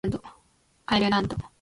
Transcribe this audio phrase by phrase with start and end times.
[0.87, 1.37] アイルランド